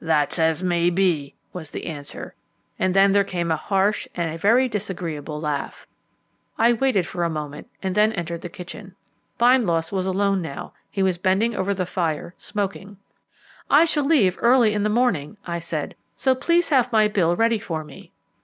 [0.00, 2.34] "That's as maybe," was the answer,
[2.78, 5.86] and then there came a harsh and very disagreeable laugh.
[6.56, 8.96] I waited for a moment, and then entered the kitchen.
[9.36, 12.96] Bindloss was alone now; he was bending over the fire, smoking.
[13.68, 17.58] "I shall leave early in the morning," I said, "so please have my bill ready
[17.58, 18.10] for me."